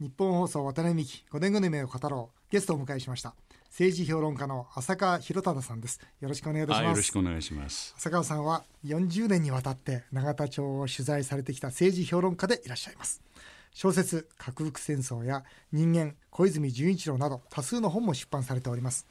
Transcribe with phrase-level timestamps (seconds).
[0.00, 2.52] 日本放送渡辺美希5年後の夢を語ろう。
[2.52, 3.34] ゲストをお迎えしました。
[3.64, 6.00] 政治評論家の浅川博忠さんです。
[6.20, 6.84] よろしくお願いいたします。
[6.90, 7.94] よろしくお願いします。
[7.98, 13.20] 浅川さんは40年にわたって永田町を取材されてきた政治評論家でいらっしゃいます。
[13.74, 15.42] 小説核福戦争や
[15.72, 19.04] 人間小泉純一郎など多数の本も出版されております。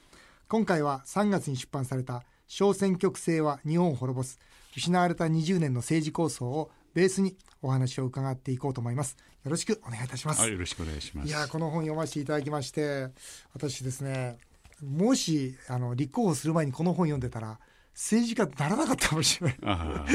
[0.48, 4.40] 今回は3月に出版された小選挙区制は日本を滅ぼす
[4.78, 9.18] 失われた20年の政治構想をベースにお話を伺っていこうと思います。
[9.44, 10.50] よろしくお願いいたします。
[10.50, 11.28] よろしくお願いします。
[11.28, 13.10] いやこの本読ませていただきまして
[13.54, 14.40] 私ですね
[14.84, 17.60] もしあの立候補する前にこの本読んでたら
[17.94, 20.08] 政治家にならなかったかもしれな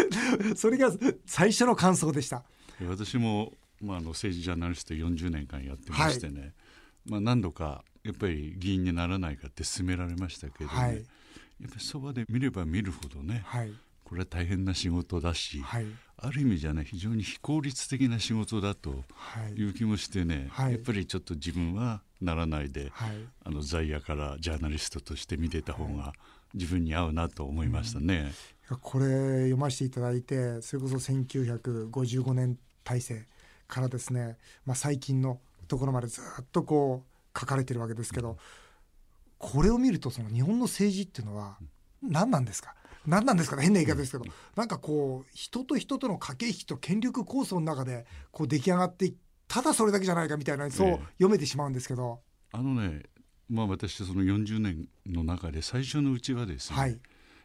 [0.51, 0.57] い。
[0.59, 0.91] それが
[1.25, 2.43] 最初の感想でした。
[2.89, 6.53] 私も、まあ、あの政治ジャーナリスト40年間やってましてね、はい、
[7.07, 11.05] まあ、何度かやっぱり議員にならないかって勧められましたけどね、はい、やっ
[11.69, 13.73] ぱりそばで見れば見るほどね、はい、
[14.13, 15.87] これは大変な仕事だし、はい、
[16.19, 19.05] ある意味じゃね非常に非効率的な仕事だと
[19.57, 19.63] い。
[19.63, 23.13] う気もしてね、はい、やっぱりちょっと自分はならないで、はい、
[23.43, 26.13] あの在野からジャーナリストとして見てた方が
[26.53, 28.33] 自分に合うなと思いましたね。
[28.71, 29.07] うん、これ
[29.45, 33.25] 読ませていただいてそれこそ1955年体制
[33.67, 34.37] からですね、
[34.67, 38.37] まあ、最近のところまでずっとこう書かれてるわけですけど、うん、
[39.39, 41.57] これを見るとその日本の政治っていうのは
[42.03, 42.75] 何なんですか、
[43.07, 44.25] 何なんですかね変な言い方ですけど、
[44.57, 49.13] なんかこう人と人との駆け引きと権力構想の中でこう出来上がって
[49.49, 52.21] ただそれだけじゃないかみたいなそう読めてしまうんですけど。
[52.53, 53.03] あのね
[53.49, 56.91] まあ私その40年の中で最初のうちはですね、はい、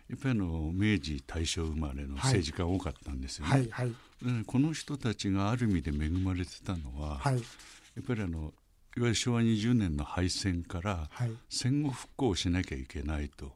[0.09, 3.52] やっぱりあの明治大正生まれの政治家が多かったんですよね。
[3.52, 3.94] はいはい、
[4.45, 8.53] この人たちがある意味で恵まれてたのは、やっぱりあの
[8.98, 11.08] いわゆる昭和20年の敗戦から
[11.50, 13.53] 戦後復興をしなきゃいけないと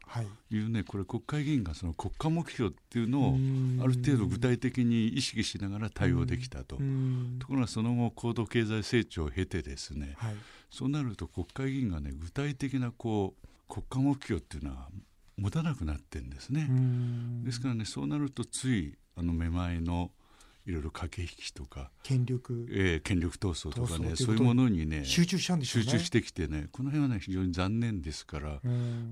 [0.52, 0.60] い。
[0.60, 3.38] うね、これ国会議員がその国家目標っていうのを
[3.84, 6.76] ある程度具体的に意識しながら対応できたと。
[7.40, 10.36] ところがその後高度経済成長を経てですね、はい、
[10.70, 14.90] そうなると国会議員がね具体的なこう国家目標っていうのは
[15.38, 16.70] 持たなくなってんですね。
[17.44, 20.12] ですからねそうなるとついあのめまいの
[20.66, 21.90] いろいろ駆け引きとか。
[22.04, 25.84] 権力、えー、権力闘争とかねそういうものにね集中しちゃうんですね。
[25.84, 28.62] 集中してきてねこの辺はね非常に残念ですから我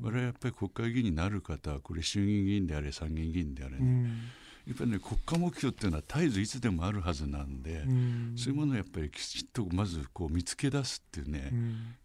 [0.01, 4.09] 々はやっぱり国会議員になる方はこれ衆議院議員であれ参議院議員であれね。
[4.67, 7.83] やっぱりね国家目標っていうのは絶えずいつでもあるはずなんで
[8.35, 11.51] そういうものをやっぱりきちっとまずこう見つけ出すっていうね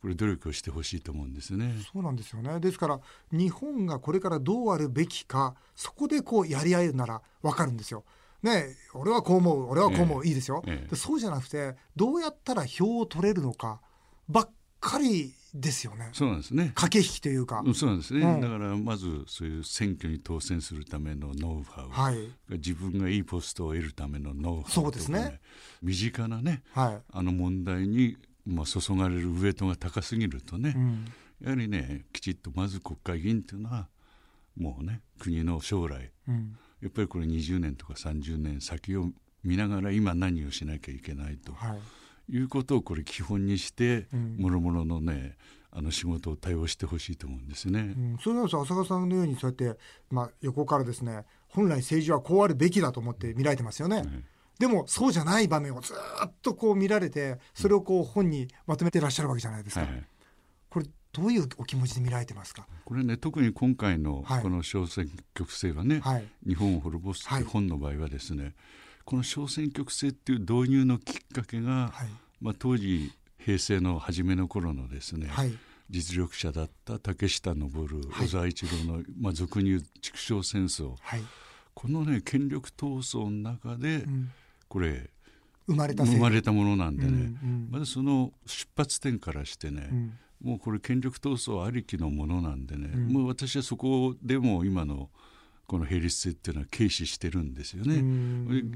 [0.00, 1.74] これ努力をしてほしいと思うんですね。
[1.92, 2.58] そうなんですよね。
[2.60, 3.00] ですから
[3.32, 8.04] 日本がこれからどうあるべきかそこでこうやり合えるなら分かるんですよ。
[8.44, 13.80] ね、俺はこう思う俺はこう思う、ええ、いいですよ、え、そうじゃなくてどうやったら票を取れるのか
[14.28, 14.50] ばっ
[14.80, 16.10] かりですよね。
[16.12, 16.72] そうなんですね。
[16.74, 17.62] 駆け引きというか。
[17.74, 18.20] そうなんですね。
[18.20, 25.40] うん、だからまずそういう選挙に当選するためのノウハウ、はい、自分がいいポストを得るためのノウハウ、ね、そうですね。
[25.80, 31.04] 身近なね、はい、あの問題にまあ注がれるウエイトが高すぎるとね、うん、
[31.40, 33.88] やはりねきちっとまず国会議員というのは
[34.56, 39.10] もうね国の将来、うん、やっぱりこれ20年とか30年先を
[39.42, 41.52] 見ながら今何をしなきゃいけないと。
[41.52, 41.78] はい
[42.28, 44.06] いうことをこれ基本にして
[44.38, 45.36] もろもろのね
[45.70, 47.80] あの仕事を対応してほしいと思うんですね。
[47.80, 49.78] うん、それは浅川さんのようにそうやって、
[50.10, 53.96] まあ、横からですね本来政治はこうあるべきだと思って見られてますよね。
[53.98, 54.06] はい
[54.58, 59.80] でもそうじゃない場面をずっとこう見られてそれをこう本にまとめてらっしゃるわけじゃないですか。
[59.80, 60.04] はい、
[61.14, 62.66] どういうお気持ちで見られてますか？
[62.84, 68.52] これね特に今回のこの小選挙区制はね、はい、日本を滅ぼすって本の場合はですね、
[69.04, 72.08] この小選挙区制っていう導入のきっかけが、はい、
[72.40, 75.56] まあ、当時平成の初めの頃のですね、はい、
[75.88, 80.94] 実力者だった竹下登、小沢一郎の、まあ、俗に言う畜生戦争、
[81.74, 84.30] このね権力闘争の中で、うん、
[84.68, 85.10] これ
[85.66, 95.08] 生まれた生まれたものなんでね、うんうん、まずその出発点からしてね、うん、もうこれ権力闘争ありきのものなんでね、うん、もう私はそこでも今の
[95.66, 98.02] この並立性っていうのは軽視してるんですよね。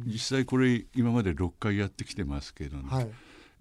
[0.07, 3.11] 実際これ今まで6回やってきてますけどね、はい、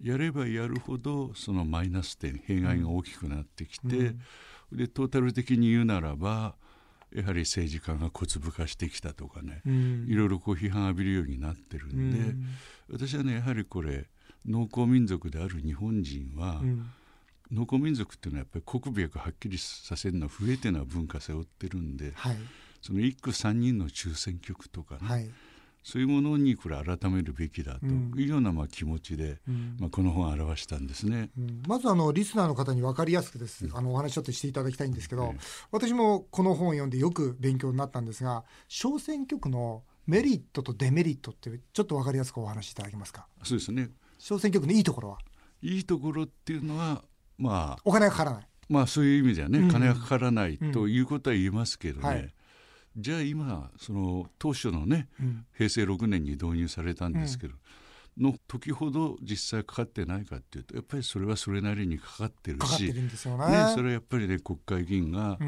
[0.02, 6.54] やればやるほどそのマイナス点弊害が大きくなってきて、うん、でトータル的に言うならば
[7.14, 12.46] やはり政治家が小粒化してきたとかね、うん、いろいろこう批判を浴びるようになってるんで、うん、
[12.92, 14.06] 私はねやはりこれ
[14.46, 16.62] 農耕民族である日本人は、
[17.52, 22.36] 農耕民族っていうのはやっぱり国別はっきりさせるのは増えての文化背負ってるんで、はい。
[22.80, 25.28] その1区3人の中選挙区とかね、はい、
[25.82, 35.34] そういうものにこれ改めるべきだというようなまあ気持ちで、うん、まあ、この本を表したんですね、うん、まずあのリスナーの方に分かりやすくです、あのお話ちょっとしていただきたいんですけど、
[35.72, 43.26] 私もこの本を読んでよく勉強になったんですが小選挙区のメリットとデメリットってちょっと分かりやすくお話しいただけますか？
[43.42, 43.90] そうですね。
[44.18, 45.18] 小選挙区のいいところは？
[45.62, 47.02] いいところっていうのは
[47.38, 48.48] まあお金がかからない。
[48.68, 52.34] まあそういう意味ではね、うん、金がかからないということは言えますけどね、はい、
[52.96, 57.54] じゃあ今その当初のね、うん、平成6年に導入されたんですけど、
[58.18, 65.38] の時ほど実際かかってないかっていうとやっぱりそれはそれなりにかかってるし、ね、それはやっぱりね国会議員が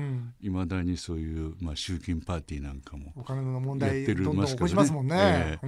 [0.41, 3.13] いまだにそういう、まあ、集金パーティーなんかも
[3.81, 5.59] やってるますからね。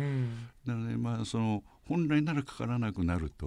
[0.64, 3.46] なのでまあその本来ならかからなくなると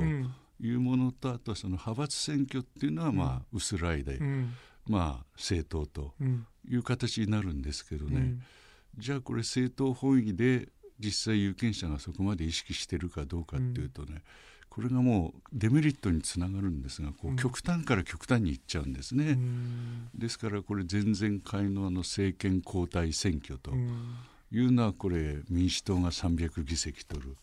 [0.60, 4.19] いうものと、あとはその派閥選挙っていうのはまあ薄らいで、
[4.88, 6.13] まあ政党と
[6.69, 8.36] いう形になるんですけどね、
[8.98, 10.69] じゃあこれ政党本位で
[11.00, 14.22] 実際有権者がそこまで意識してるかどうかっていうとね、うん、
[14.69, 23.72] これがもうデメリットにつながるんですがこう極端から極端にいっちゃうんですね、うん、ですからこれ前々回のあの政権交代選挙と
[24.51, 27.36] いうのはこれ民主党が300議席取る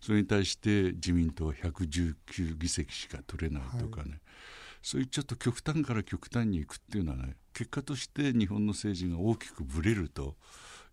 [0.00, 4.20] それに対して自民党は119議席しか取れないとかね、はい、
[4.82, 10.36] そういうちょっと極端から極端にいくっていうのはね結果として日本の政治が大きくぶれると。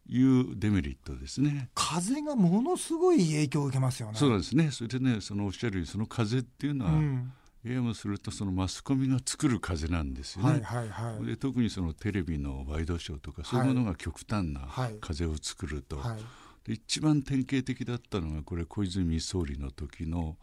[0.10, 1.70] いうデメリットですね。
[1.76, 4.18] 風がものすごい影響を受けますよね。
[4.18, 4.72] そうですね。
[4.72, 7.34] それでねそのおっしゃるようにその風っていうのは、うん。
[7.64, 14.70] ややもするとそのマスコミが作る風なんですよね、はいはいはい、で特にそのテレビのワイドショーとかそういうものが極端な
[15.02, 16.20] 風を作ると、はいはい、
[16.68, 20.36] で一番典型的だったのがこれ小泉総理の時の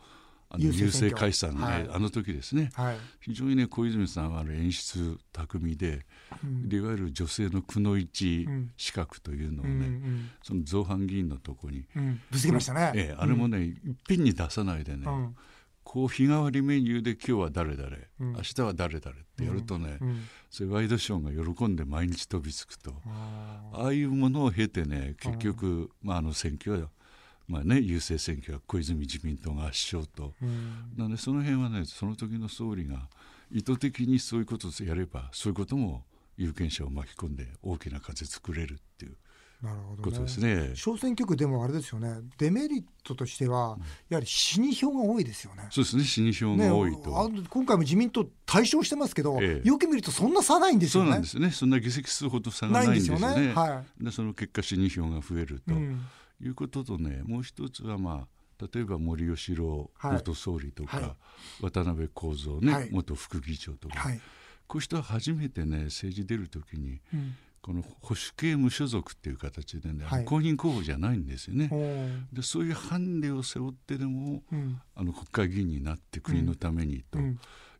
[0.50, 6.06] あの郵政解散ね、はい、あの時ですね、はい、非常にね小泉さんはあの演出巧みで
[6.43, 13.75] うん、でいわゆる女性のくのいち資格というのをね、うんうん、その造反議員のとこに、うん、ぶつけましたね、ええ、あれもね、いっ
[14.06, 15.06] ぺんに出さないでね、
[15.84, 17.88] こう日替わりメニューで今日は誰々、
[18.20, 22.92] うん、明日は誰々ってやるとね、うん、そういうワイドショーが喜んで毎日飛びつくと
[23.72, 26.88] ああいうものを経てね結局、まあ、あの選挙は
[27.46, 33.06] まあね、郵政選挙は小泉自民党が圧勝と、うん、なのでその辺はねその時の総理が
[33.52, 36.04] 意図的にそういうことをやればそういうことも
[36.37, 38.80] 有権者を巻き込んで大きな風作れる
[39.64, 40.72] なるほど、ことですね。
[40.75, 42.20] 小選挙区でもあれですよね。
[42.37, 43.78] デメリットとしては、
[44.08, 45.69] やはり死に票が多いですよね。
[45.70, 46.05] そうですね。
[46.05, 51.06] 死に票が多いと、ね、今回も自民党対象してますけど、ええ、よく見るとそんな差ないんですよね。
[51.06, 51.50] そうなんですね。
[51.50, 56.06] そんな議席数ほど差がないんですよね、ね、はい、でその結果死に票が増えると、うん。
[56.40, 61.02] いうこととねもう一つはまあ例えば森喜朗元総理とか、は
[61.61, 64.20] い、渡辺幸三ね、はい、元副議長とか、はい、
[64.66, 67.34] こういう人は初めてね政治出る時に、うん、
[67.64, 71.70] この保守系無所属っていう形でね、公認候補じゃないんですよね。
[72.31, 77.19] でそういうハンデを背負ってでも、うん、あの国会議員になって国のためにと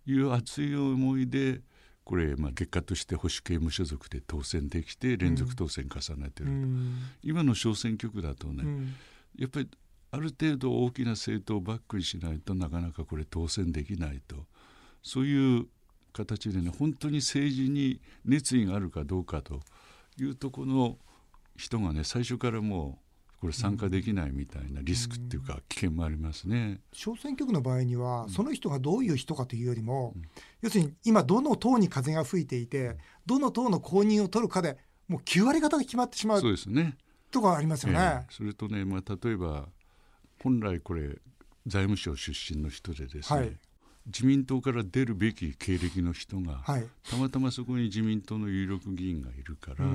[0.07, 1.61] いう熱い思いで、
[2.03, 8.95] これ、まあ、結果として保守系無所属で当選できて連続当選重ねてる、うん、今の小選挙区だとね、うん、
[9.39, 9.69] やっぱり
[10.13, 14.47] ある程度大きな政党をバックにしないとなかなかこれ当選できないと。
[15.03, 15.67] そういう
[16.15, 19.61] 形でね本当に政治に熱意があるかどうかと
[20.19, 20.99] いうとこの
[21.57, 23.05] 人がね最初からもう
[23.41, 26.81] これ参加できないみたいなリスクっていうか危険もありますね。
[26.93, 30.15] 小選挙区の場合には、その人がどういう人かというよりも、
[30.63, 32.97] 要するに今どの党に風が吹いていて
[33.27, 34.79] どの党の公認を取るかで
[35.09, 36.97] もう9割方が決まってしまうそうですね。
[37.31, 37.99] とかありますよね。
[37.99, 39.69] えー、それとね、まあ、例えば
[40.43, 41.19] 本来これ
[41.67, 43.59] 財務省出身の人でですね、はい、
[44.07, 49.87] 自民党から出るべき経歴の人が、はい、たまたまそこに自民党の有力議員がいるから、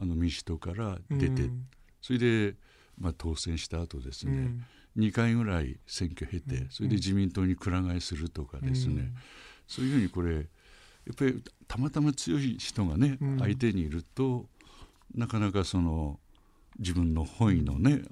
[0.00, 1.48] あの民主党から出て、
[2.02, 2.54] それで、
[2.98, 4.32] まあ、当選した後ですね、
[4.96, 9.14] うん、2回ぐらい選挙経てそれで自民党にくら替えするとかですね、うん、
[9.66, 10.44] そういうふうにこれやっ
[11.16, 14.46] ぱりたまたま強い人がね、うん、相手にいると
[15.14, 16.18] なかなかその
[16.78, 18.02] 自分の本意のね、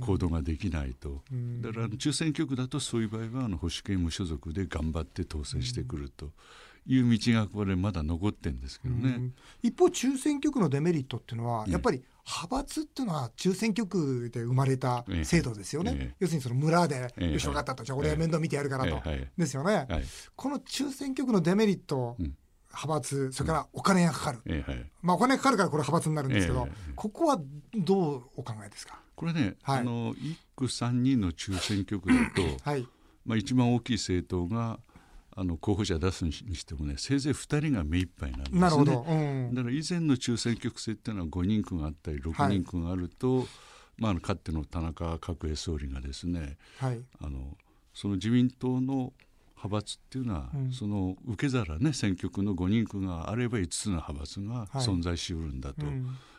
[0.00, 1.22] 行動ができないと、
[1.60, 6.30] だから中選挙区だとそういう場合はあの保守系無所属で頑張って当選してくると。
[6.86, 9.32] いう道がこれまだ残ってるんですけどね、
[9.62, 19.00] 一方中選挙区のデメリットっていうのは、やっぱり派閥っていうのは中選挙区で生まれた制度ですよね、ええ、要するにその村で「よし分かった」と「じゃあ俺は面倒見てやるからと」
[19.36, 20.04] ですよね、はい、
[20.36, 22.36] この中選挙区のデメリット、うん、
[22.72, 27.40] 派閥それからお金がかかる、ええ、まあ、お金がかかるからこれ派閥になるんですけど、え、ここは
[27.74, 29.00] どうお考えですか？
[29.14, 32.86] これね、はい、あの1区3人の中選挙区だと、 はい。
[33.24, 34.80] まあ、一番大きい政党が
[35.36, 38.60] あの候補者出すにしてもねせいぜい2人が目いっぱいなんですね。
[38.60, 43.46] なるほど、うん、だから以前の中選挙区制っていうのは5人区があったり6人区があると、はい、
[43.98, 47.56] まあ、かつての田中角栄総理がですね、はい、あの
[47.94, 49.12] その自民党の
[49.62, 55.84] 派閥っていうのは、うん、その受け皿ね選挙区の5人区があれば5つの派閥が存在しうるんだと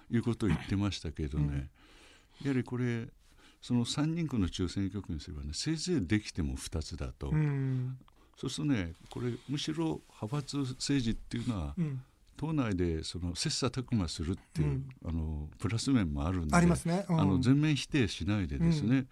[0.10, 1.70] いうことを言ってましたけどね、
[2.42, 3.08] うん、やはりこれ
[3.62, 7.98] その3人区の中選挙区にすればねせいぜいできても2つだと、うん、
[8.38, 12.02] そうするとねこれむしろ派閥政治っていうのは、うん、
[12.38, 19.08] 党内でその切磋琢磨するっていう、うん、あのプラス面もあるんでありますね、うん、あの全面否定しないでですね、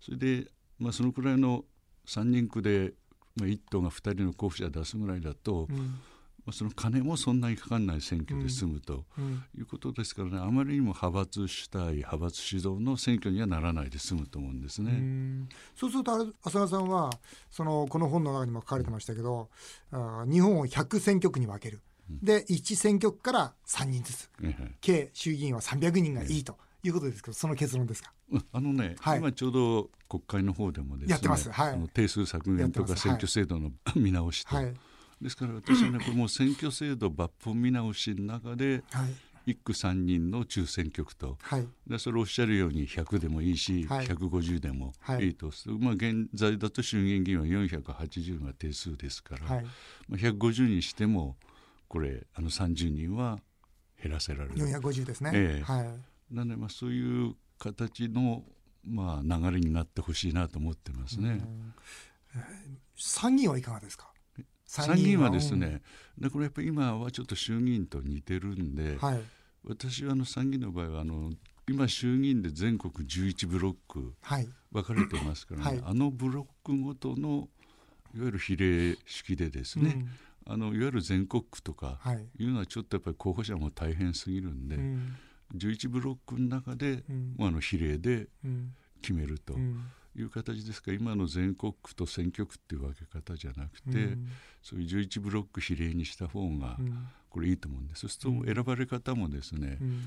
[0.00, 0.48] それで、
[0.80, 1.64] まあ、そのくらいの
[2.06, 2.92] 3人区で、
[3.36, 9.04] まあ、1党が2人の候補者出すぐらいだと、まあ、その金もそんなにかかんない選挙で済むと
[9.56, 15.48] いうことですからね、あまりにも派閥主体派閥主導の選挙にはならないで済むと思うんですね。
[15.74, 16.12] そうすると
[16.42, 17.10] 浅田さんは
[17.50, 19.48] そのこの本の中にも書かれてましたけど、
[19.90, 21.80] あ日本を100選挙区に分ける。
[22.22, 24.30] で1選挙区から3人ずつ、
[24.82, 28.12] 計衆議院は300人がいいということですけどその結論ですか？
[28.52, 34.74] あのね、はい、今ちょうど国会の方でもですねやってます、はい、定数削減とか選挙制度の、見直しと、はい、
[35.20, 39.06] ですから私はねこれもう選挙制度抜本見直しの中で、は
[39.46, 45.28] い、1区3人の中選挙区と、はい、でそれをおっしゃるように100でもいいし、はい、150でもい。
[45.28, 49.64] いと、まあ、現在だと衆議院議員は480が定数ですから、はい、
[50.08, 51.36] まあ、150にしても
[51.88, 53.38] これあの30人は
[54.02, 54.56] 減らせられる。
[54.56, 55.88] 450ですね、えー、はい、
[56.30, 58.42] なのでまあそういう形の
[58.86, 61.40] まあ流れになってほしいなと思ってますね。
[62.96, 64.12] 参議院はいかがですか？
[64.66, 65.82] 参議院はですね、
[66.18, 69.20] でこれやっぱり今はちょっと衆議院と似てるんで、はい、
[69.64, 71.30] 私はあの参議院の場合はあの
[71.68, 74.14] 今衆議院で全国11ブロック
[74.72, 77.48] 分かれてますからね、はい、あのブロックごとの
[78.16, 80.06] いわゆる比例式でですね、
[80.46, 82.00] うん、あのいわゆる全国区とか
[82.38, 85.16] いうのはちょっとやっぱり候補者も大変すぎるんで、うん、
[85.54, 88.28] 11ブロックの中で、うん、あの比例で
[89.00, 89.54] 決めると。
[90.16, 90.92] いう形ですか。
[90.92, 94.28] ら今の全国区と選挙区っていう分け方じゃなくて、うん、
[94.62, 96.78] そういう11ブロック比例にした方が
[97.30, 100.02] これいいと思うんです、そうすると選ばれ方もですね、うん、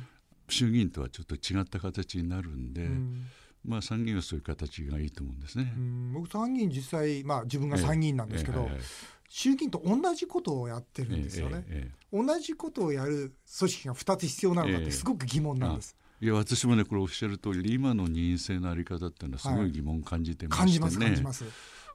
[0.47, 3.25] 衆議院とはちょっと違った形になるんで、うん、
[3.65, 5.73] まあ、参議院はそういう形がいいと思うんですね。
[6.13, 15.95] 僕参議院実際、まあ、自分が参議院なんですけど、えええ衆議院と同じことをやってるんですよね、同じことをやる組織が2つ必要なのかってすごく疑問なんです。
[16.19, 21.45] いや私もねこれおっしゃる通り今の任意制のあり方っていうのはすごい疑問感じてましてね、はい、感じます。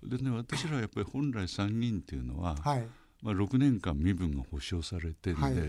[0.05, 2.87] でね私らはやっぱり本来参議院っていうのは、はい、
[3.23, 5.65] まあ、6年間身分が保障されてんで、はい、やっ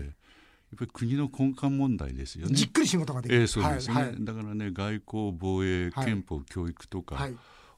[0.78, 2.54] ぱり国の根幹問題ですよね。
[2.54, 3.40] じっくり仕事ができる。
[3.40, 7.28] えー、そうですね、はいはい、だからね外交防衛憲法、教育とか、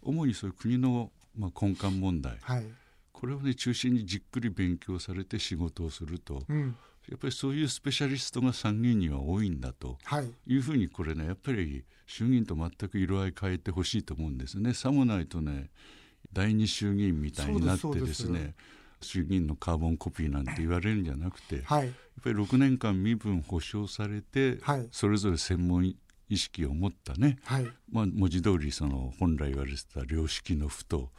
[0.03, 2.39] 主にそういう国の、まあ、根幹問題、
[3.19, 6.77] これをね中心にじっくり勉強されて仕事をすると、うん、
[7.09, 9.97] やっぱりそういうスペシャリストが参議院には多いんだと
[10.47, 10.59] い。
[10.59, 14.75] うふうにこれねやっぱり衆議院と全く色合い変えてほしいと思うんですね。
[14.75, 15.71] さもないとね
[16.31, 18.55] 第二衆議院みたいになってですね
[19.01, 25.95] 衆議院のカーボンコピーなんて言われるんじゃなくて、はい、やっぱり6年間身分保障されて、はい、それぞれ専門
[26.29, 31.11] 意識を持ったね、はい、まあ、文字通りその本来言われてた良識の府と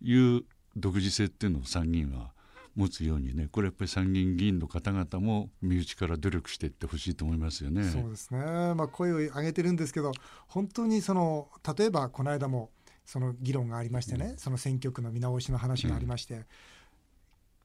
[0.00, 0.44] いう
[0.76, 2.32] 独自性っていうのを参議院は
[2.76, 7.84] 持つようにねこれやっぱり参議院議員の方々も身内から努力していってほしいと思いますよね。
[7.84, 8.38] そうですね、
[8.74, 10.12] まあ、声を上げてるんですけど
[10.46, 12.70] 本当にその例えばこの間も
[13.06, 16.44] その議論がありましてね、うん、その選挙区の見直しの話がありまして、うん、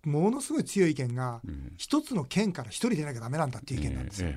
[0.03, 1.41] ものすごい強い意見が
[1.77, 4.31] 一、つの県から一人でなきゃだめなんだっていう意見なんですよ。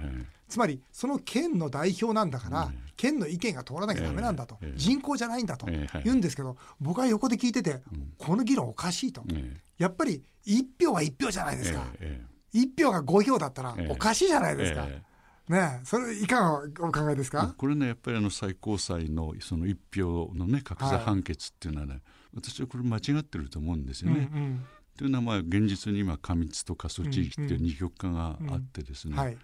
[0.49, 7.81] つまりその県の代表なんだから、県の意見が通らなきゃだめなんだと、人口じゃないんだと言うんですけど、僕は横で聞いてて、
[8.19, 9.25] この議論おかしいと、
[9.79, 11.85] やっぱり1票は1票じゃないですか、
[12.53, 14.87] 1票が5票だったらおかしいじゃないですか。
[15.49, 17.55] ね、それいかがお考えですか？
[17.59, 22.03] これねやっぱりあの最高裁のその1票のね格差判決っていうのはね、はい、
[22.37, 24.31] 私はこれ間違ってると思うんですよね。
[24.33, 24.65] うんうん、
[24.97, 29.39] というのはまあ現実に今過密と過疎地域っていう二極化があってですね、うんうんはい。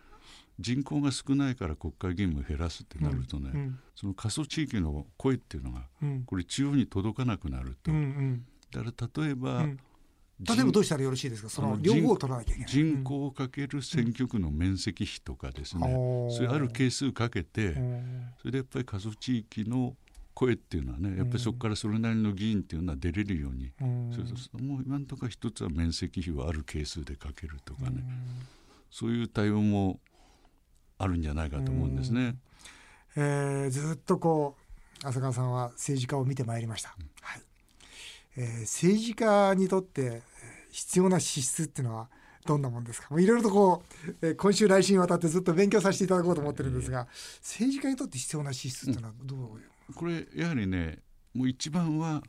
[0.59, 5.89] 人口が少ないから国会議員も減らすってなるとね、うんうん、その過疎地域の声っていうのが、
[6.27, 9.67] これ中央に届かなくなると、うんうん、だから例えば、
[10.43, 11.49] 例えばどうしたらよろしいですか？
[11.49, 12.69] その両方を取らなきゃいけない。
[12.71, 15.87] 人口かける選挙区の面積比とかですね、
[16.31, 17.75] それある係数かけて
[18.39, 19.97] それでやっぱり過疎地域の
[20.41, 23.73] 声っていうのはねやっぱりそこからそれなりの議員っていうのは出れるように、
[24.15, 28.03] そうするともう今んとこ一つは面積比をある係数でかけるとかね、
[28.91, 30.01] そういう対応も
[30.97, 32.37] あるんじゃないかと思うんですね。
[33.17, 34.57] えー、ずっとこ
[35.05, 36.97] う浅川さんは政治家を見てまいりました。
[37.21, 37.43] はい。
[38.37, 40.23] えー、政治家にとって
[40.71, 42.09] 必要な資質っていうのは
[42.47, 43.09] どんなもんですか？
[43.21, 47.07] いろいろとこう、えー、今週来週にわたってずっと勉強させていただこうと思ってるんですが、
[47.43, 49.63] 政治家にとって必要な資質っていうのはどう、うん、
[49.95, 50.99] これやはりね
[51.35, 52.23] もう一番は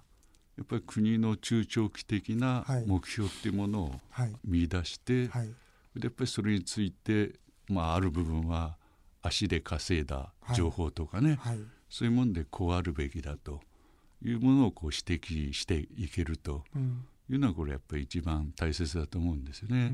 [0.57, 3.95] やっぱり国の中長期的な目標っていうものを
[4.43, 5.41] 見出して、はい。
[5.41, 5.47] はい、
[5.95, 7.39] でやっぱりそれについて
[7.71, 8.75] まあ、ある部分は
[9.21, 11.57] 足で稼いだ情報とかね、はい。
[11.57, 13.61] はい、そういうもんでこうあるべきだと
[14.23, 16.63] いうものをこう指摘していけると
[17.29, 19.91] いうのはこれやっぱり一番大切だと思うんですよね。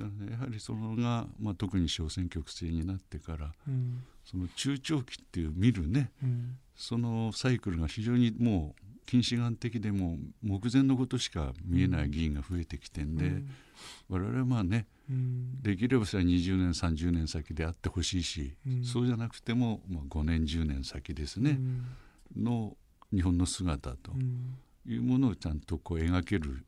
[0.00, 0.32] だからね。
[0.32, 13.50] やはりそのが、まあ、特に小選挙区制になってから、うん、その中長期っていう見るね、うん、そのサイクルが非常にもう近視眼的でも目前のことしか見えない議員が増えてきてんで、うん、
[14.08, 14.86] 我々はまあね、
[15.62, 18.54] できればさ20年30年先であってほしいし、
[18.84, 21.58] そうじゃなくても、まあ、5年10年先ですね、
[22.36, 22.76] の
[23.12, 24.12] 日本の姿と
[24.86, 26.64] いうものをちゃんとこう描ける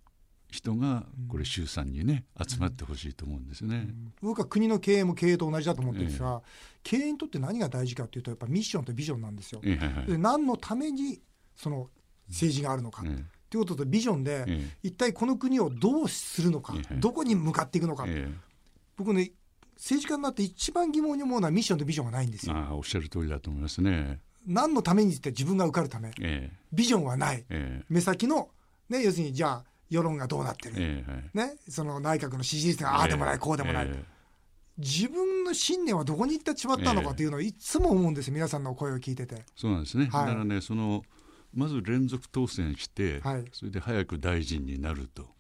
[0.53, 6.49] 人がこれ衆参にね集まってほしいと思うんですね、うん、僕は国の経営も経営と同じだと思ってるんですが、え。
[6.83, 9.61] 経営にとって何が大事かというとやっぱミッションとビジョンなんですよ。
[9.65, 11.21] えで何のために
[11.57, 11.89] その
[12.29, 14.47] 政治があるのか、えということとビジョンで、
[14.83, 18.07] 一体この国をどうするのか、どこに向かっていくのか、
[18.97, 19.33] 僕ね
[19.77, 22.55] 政治家になって一番疑問に思うのはミッションとビジョンがないんですよ。
[22.57, 24.21] あおっしゃる通りだと思いますね。
[24.47, 26.13] 何のためにって自分が受かるため、
[26.73, 27.45] ビジョンはない、
[27.89, 28.51] 目先の、
[28.89, 34.05] ね、要するにじゃあ世論がどうなってる、えー、ね、その内閣の支持率がああでもない、こうでもない、えー、
[34.79, 39.45] 自分の信念はどこに行ってしまったのかというのをいつも思うんです皆さんの声を聞いてて。
[39.55, 41.03] そうなんですね、はい、だからねその
[41.53, 45.31] まず連続当選して、はい、それで早く大臣になると。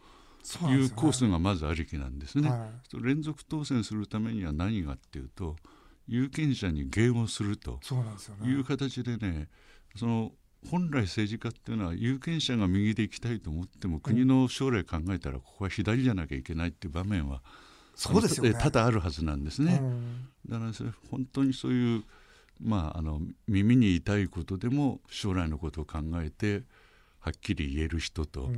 [0.69, 5.55] いうコースがまずありきなんですね、はい、連続当選するためには何がっていうと
[6.09, 7.79] 有権者に迎合すると。
[8.45, 9.49] いう形でね
[9.95, 10.33] その
[10.71, 17.43] 本来政治家っていうのは有権者が右で行きたいと思っても国の将来考えたらここは左じゃなきゃいけないっていう場面は
[17.95, 19.83] そうですよ、ね、多々あるはずなんですね。
[20.49, 22.05] だからそれ本当にそういう
[22.65, 26.63] まあ、あの耳に痛いことでも将来のことを考えて
[27.19, 28.51] はっきり言える人と、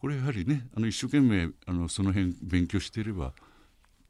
[0.00, 3.32] これやはりねあの一生懸命あのその辺勉強していれば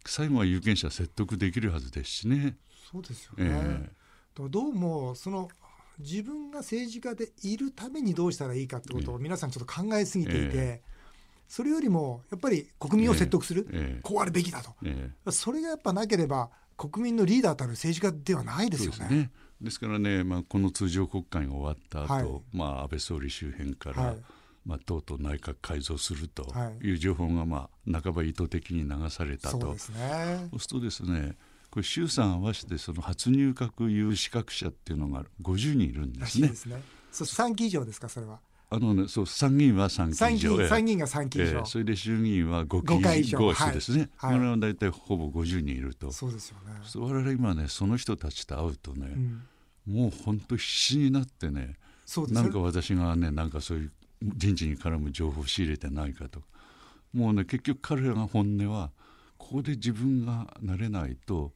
[0.07, 2.57] 最後は有権者説得できるはずですしね。
[2.91, 5.49] そうですよね、えー、どうもその
[6.01, 10.89] 自分が政治家でいるためにどうしたらいいかってことを皆さんちょっと考えすぎていて、えー、
[11.49, 14.75] それよりもやっぱり国民を説得する、えー、こうあるべきだと、
[15.31, 19.17] それがやっぱなければ国民のリーダーたる政治家ではないですよね。
[19.17, 19.31] ね。
[19.61, 22.43] ですからね、まあ、この通常国会が終わった後、はい。
[22.53, 24.17] まあ安倍総理周辺から、はい、
[24.65, 26.47] まあ、とうとう内閣改造すると
[26.83, 29.61] いう情報が、まあ、半ば意図的に流されたと。
[29.61, 30.49] そうですね。
[30.51, 31.37] そうするとですね
[31.71, 36.49] これ衆参合わせてその初入閣有資格者っていうのが50人いるんですね。
[36.49, 36.83] ですね。
[37.13, 38.41] そう3期以上ですかそれは？
[38.73, 40.69] あのね、そう参議院は3期以上。
[40.69, 43.39] 参議院が3期以上、えー、それで衆議院は5期以上。
[43.39, 46.13] 5ですね、はい、これは大体ほぼ50人いると。
[46.13, 46.81] そうですよね。
[46.95, 49.13] 我々今ねその人たちと会うとね、
[49.87, 51.77] うん、もう本当必死になってね。
[52.29, 56.41] なんか私がねなんかそういう人事に絡む情報を仕入れてないかと。
[57.13, 58.91] もうね結局彼らが本音は
[59.37, 61.53] ここで自分がなれないと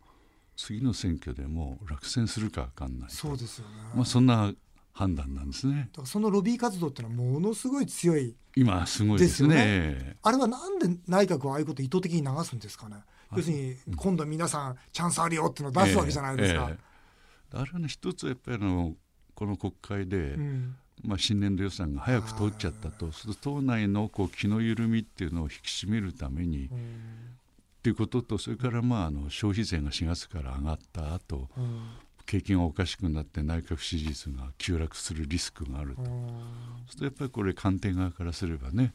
[0.56, 4.52] 次の選挙でも落選するか分かんないそうですよね、まあ、そんな
[4.92, 5.88] 判断なんですね。
[5.92, 12.96] だからそのロビー活動っていうのはものすごい強い今すごいですね、ね、あれはなんで内閣はああいうこと意図的に流すんですかね。
[13.34, 17.56] 要するに今度皆さんチャンスあるよっていうのを出すわけじゃないですか、えーえ。
[17.56, 18.94] ー、あれはね一つやっぱりあの
[19.34, 27.36] この国会で、うん、まあ、新年度予算が早く通っちゃったとすると党内のこう気の緩みっていうのを引き締めるために、うん
[27.84, 31.90] っていうこととそれからまああの消費税が4月から上がった後、うん、
[32.24, 38.94] 景気がおかしくなって内閣支持率が急落するリスクがあると、うん、そうするとやっぱりこれ官邸側からすればね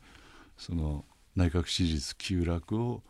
[0.58, 3.04] その内閣支持率急落を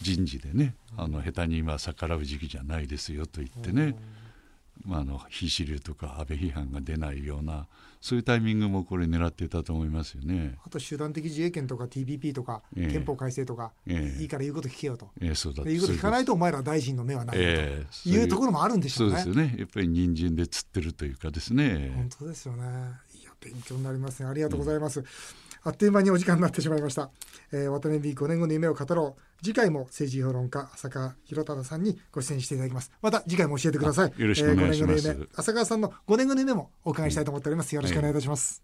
[0.00, 3.94] 人事でね、あの下手に今逆らう時期じゃないですよと言ってね、
[4.84, 7.66] まあ、あの非主流とか安倍批判が出ないような
[8.00, 10.58] そういうタイミングもこれ狙ってたと思いますよね。
[10.66, 15.62] あと集団的自衛権とか TPP とか、えー、憲法改正とか、えー、いいから言うこと聞けよと、えー、そうだ。
[15.62, 18.08] 言うこと聞かないとお前ら大臣の目はないと。
[18.10, 19.22] いうところもあるんでしょうね。
[19.22, 19.54] そうですよね。
[19.56, 21.92] やっぱり人参で釣ってるというかですね。
[21.94, 22.62] 本当ですよね。
[23.20, 24.28] いや勉強になりますね。
[24.28, 25.06] ありがとうございます、うん
[25.64, 27.10] あっという間にお時間になってしまいました。
[27.52, 29.22] えー、渡辺美5年後の夢を語ろう。
[29.42, 32.92] 次回も政治評論家浅川博忠さんにご出演していただきます。
[33.02, 34.12] また次回も教えてください。
[34.16, 35.08] よろしくお願いします。
[35.08, 37.74] えー、浅川さんの5年後の夢もお伺いしたいと思っております。
[37.74, 38.62] よろしくお願いいたします。